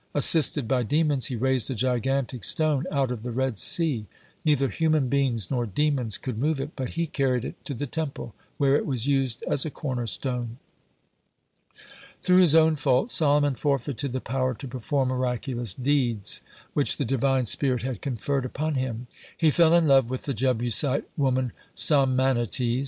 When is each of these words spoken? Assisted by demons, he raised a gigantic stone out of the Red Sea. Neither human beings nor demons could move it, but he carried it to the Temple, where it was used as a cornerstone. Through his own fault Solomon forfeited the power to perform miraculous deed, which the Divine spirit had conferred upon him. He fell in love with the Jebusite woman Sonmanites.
Assisted 0.15 0.67
by 0.67 0.81
demons, 0.81 1.27
he 1.27 1.35
raised 1.35 1.69
a 1.69 1.75
gigantic 1.75 2.43
stone 2.43 2.85
out 2.89 3.11
of 3.11 3.21
the 3.21 3.29
Red 3.29 3.59
Sea. 3.59 4.07
Neither 4.43 4.69
human 4.69 5.09
beings 5.09 5.51
nor 5.51 5.67
demons 5.67 6.17
could 6.17 6.39
move 6.39 6.59
it, 6.59 6.71
but 6.75 6.89
he 6.97 7.05
carried 7.05 7.45
it 7.45 7.63
to 7.65 7.75
the 7.75 7.85
Temple, 7.85 8.33
where 8.57 8.75
it 8.75 8.87
was 8.87 9.05
used 9.05 9.43
as 9.43 9.63
a 9.63 9.69
cornerstone. 9.69 10.57
Through 12.23 12.41
his 12.41 12.55
own 12.55 12.77
fault 12.77 13.11
Solomon 13.11 13.53
forfeited 13.53 14.11
the 14.11 14.19
power 14.21 14.55
to 14.55 14.67
perform 14.67 15.09
miraculous 15.09 15.75
deed, 15.75 16.21
which 16.73 16.97
the 16.97 17.05
Divine 17.05 17.45
spirit 17.45 17.83
had 17.83 18.01
conferred 18.01 18.43
upon 18.43 18.73
him. 18.73 19.05
He 19.37 19.51
fell 19.51 19.71
in 19.75 19.87
love 19.87 20.09
with 20.09 20.23
the 20.23 20.33
Jebusite 20.33 21.05
woman 21.15 21.51
Sonmanites. 21.75 22.59